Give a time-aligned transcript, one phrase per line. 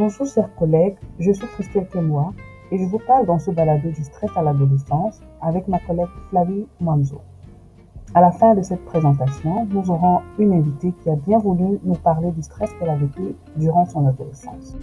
[0.00, 2.32] Bonjour chers collègues, je suis Christelle Kemois
[2.72, 6.66] et je vous parle dans ce balado du stress à l'adolescence avec ma collègue Flavie
[6.80, 7.20] Manzo.
[8.14, 11.96] À la fin de cette présentation, nous aurons une invitée qui a bien voulu nous
[11.96, 14.74] parler du stress qu'elle a vécu durant son adolescence.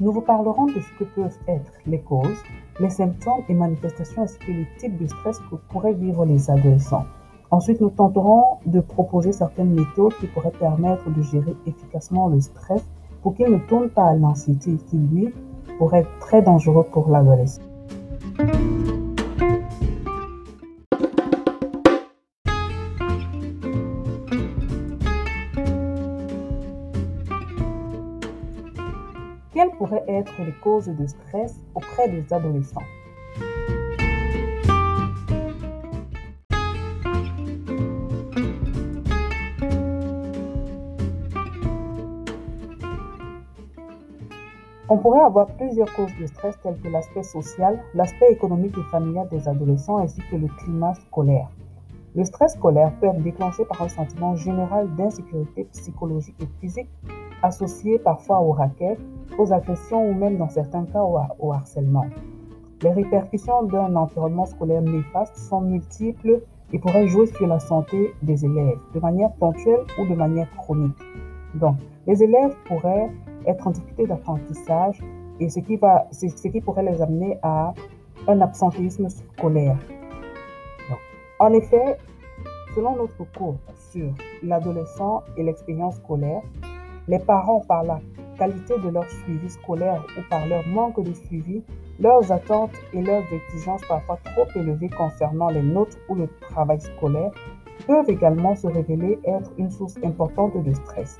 [0.00, 2.38] Nous vous parlerons de ce que peuvent être les causes,
[2.78, 7.04] les symptômes et manifestations ainsi que les types de stress que pourraient vivre les adolescents.
[7.50, 12.84] Ensuite, nous tenterons de proposer certaines méthodes qui pourraient permettre de gérer efficacement le stress
[13.22, 15.34] pour qu'il ne tourne pas à l'anxiété qui, lui,
[15.78, 17.67] pourrait être très dangereux pour l'adolescent.
[30.08, 32.82] Être les causes de stress auprès des adolescents
[44.90, 49.28] On pourrait avoir plusieurs causes de stress telles que l'aspect social, l'aspect économique et familial
[49.28, 51.48] des adolescents ainsi que le climat scolaire.
[52.14, 56.88] Le stress scolaire peut être déclenché par un sentiment général d'insécurité psychologique et physique
[57.42, 58.98] associé parfois au racket,
[59.38, 62.06] aux agressions ou même dans certains cas au, harcèlement.
[62.82, 68.44] Les répercussions d'un environnement scolaire néfaste sont multiples et pourraient jouer sur la santé des
[68.44, 70.98] élèves de manière ponctuelle ou de manière chronique.
[71.54, 73.10] Donc, les élèves pourraient
[73.46, 75.00] être en difficulté d'apprentissage
[75.40, 77.72] et ce qui, va, ce qui pourrait les amener à
[78.26, 79.78] un absentéisme scolaire.
[81.40, 81.98] en effet,
[82.74, 83.56] selon notre cours
[83.90, 86.42] sur l'adolescent et l'expérience scolaire,
[87.08, 88.00] les parents, par la
[88.36, 91.62] qualité de leur suivi scolaire ou par leur manque de suivi,
[91.98, 97.32] leurs attentes et leurs exigences parfois trop élevées concernant les notes ou le travail scolaire
[97.86, 101.18] peuvent également se révéler être une source importante de stress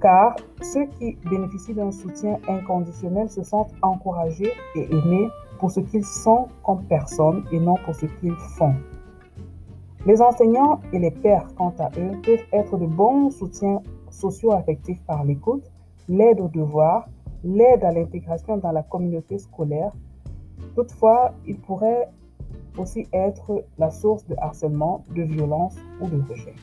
[0.00, 5.28] car ceux qui bénéficient d'un soutien inconditionnel se sentent encouragés et aimés
[5.58, 8.74] pour ce qu'ils sont comme personnes et non pour ce qu'ils font.
[10.08, 15.22] Les enseignants et les pères, quant à eux, peuvent être de bons soutiens socio-affectifs par
[15.22, 15.70] l'écoute,
[16.08, 17.06] l'aide aux devoirs,
[17.44, 19.92] l'aide à l'intégration dans la communauté scolaire.
[20.74, 22.08] Toutefois, ils pourraient
[22.78, 26.54] aussi être la source de harcèlement, de violence ou de rejet.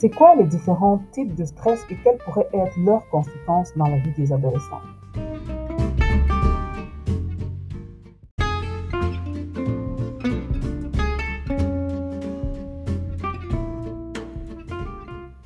[0.00, 3.98] C'est quoi les différents types de stress et quelles pourraient être leurs conséquences dans la
[3.98, 4.80] vie des adolescents?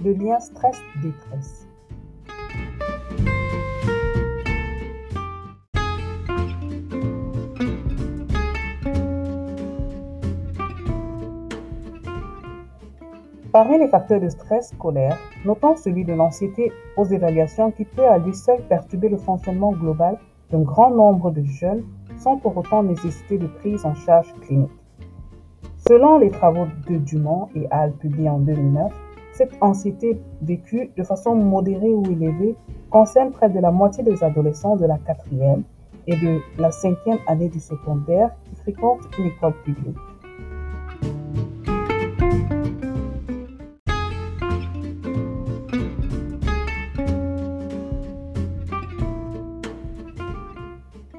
[0.05, 1.64] Le lien stress-détresse.
[13.55, 18.19] Parmi les facteurs de stress scolaire, notons celui de l'anxiété aux évaluations qui peut à
[18.19, 20.19] lui seul perturber le fonctionnement global
[20.51, 21.85] d'un grand nombre de jeunes
[22.19, 24.73] sans pour autant nécessiter de prise en charge clinique.
[25.87, 28.93] Selon les travaux de Dumont et Hall publiés en 2009,
[29.35, 32.57] cette anxiété vécue de façon modérée ou élevée
[32.91, 35.63] concerne près de la moitié des adolescents de la quatrième
[36.09, 39.97] et de la cinquième année du secondaire qui fréquentent une école publique.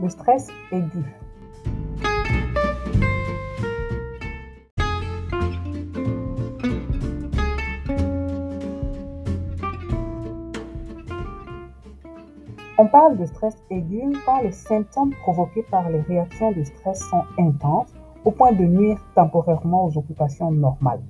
[0.09, 1.03] Stress aigu.
[12.77, 17.23] On parle de stress aigu quand les symptômes provoqués par les réactions de stress sont
[17.37, 17.93] intenses
[18.25, 21.01] au point de nuire temporairement aux occupations normales.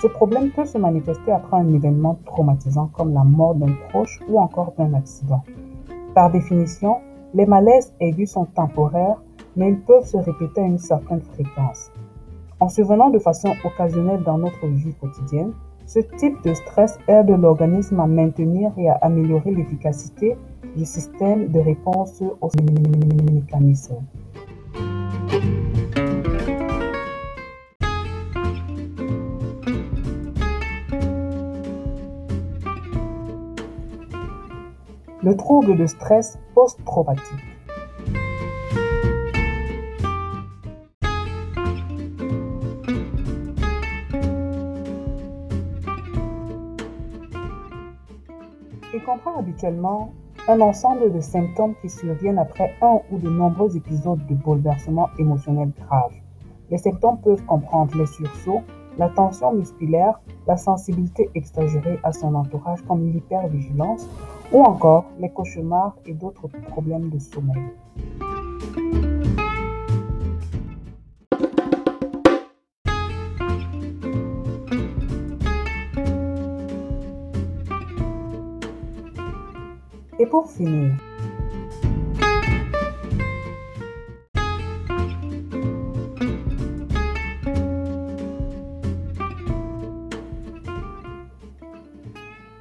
[0.00, 4.38] Ce problème peut se manifester après un événement traumatisant comme la mort d'un proche ou
[4.40, 5.42] encore d'un accident.
[6.14, 6.96] Par définition,
[7.34, 9.22] les malaises aigus sont temporaires,
[9.56, 11.90] mais ils peuvent se répéter à une certaine fréquence.
[12.60, 15.52] En survenant de façon occasionnelle dans notre vie quotidienne,
[15.86, 20.36] ce type de stress aide l'organisme à maintenir et à améliorer l'efficacité
[20.76, 22.50] du système de réponse aux
[23.32, 24.02] mécanismes.
[35.26, 37.24] le trouble de stress post-traumatique.
[48.94, 50.12] Il comprend habituellement
[50.46, 55.72] un ensemble de symptômes qui surviennent après un ou de nombreux épisodes de bouleversement émotionnel
[55.76, 56.12] grave.
[56.70, 58.62] Les symptômes peuvent comprendre les sursauts,
[58.98, 64.08] la tension musculaire, la sensibilité exagérée à son entourage comme l'hypervigilance
[64.52, 67.62] ou encore les cauchemars et d'autres problèmes de sommeil.
[80.18, 80.94] Et pour finir,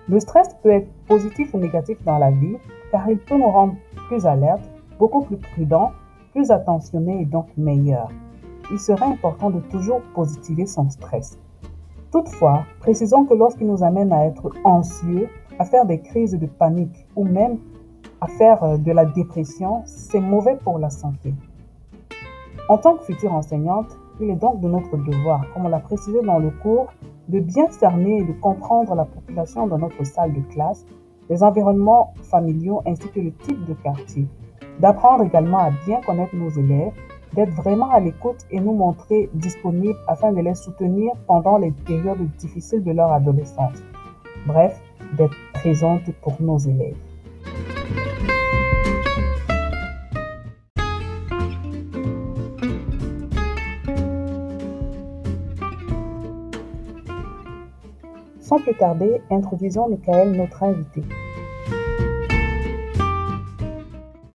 [0.08, 2.58] Le stress peut être positif ou négatif dans la vie
[2.92, 3.76] car il peut nous rendre
[4.08, 4.70] plus alertes,
[5.00, 5.92] beaucoup plus prudents,
[6.32, 8.12] plus attentionnés et donc meilleurs.
[8.72, 11.40] Il serait important de toujours positiver son stress.
[12.12, 15.28] Toutefois, précisons que lorsqu'il nous amène à être anxieux,
[15.60, 17.58] à faire des crises de panique ou même
[18.22, 21.34] à faire euh, de la dépression, c'est mauvais pour la santé.
[22.70, 26.22] En tant que future enseignante, il est donc de notre devoir, comme on l'a précisé
[26.22, 26.88] dans le cours,
[27.28, 30.86] de bien cerner et de comprendre la population dans notre salle de classe,
[31.30, 34.28] les environnements familiaux ainsi que le type de quartier,
[34.80, 36.94] d'apprendre également à bien connaître nos élèves,
[37.34, 42.30] d'être vraiment à l'écoute et nous montrer disponibles afin de les soutenir pendant les périodes
[42.38, 43.84] difficiles de leur adolescence.
[44.46, 44.80] Bref,
[45.18, 46.96] d'être présente pour nos élèves.
[58.56, 61.04] Sans plus tarder, introduisons Michael, notre invité.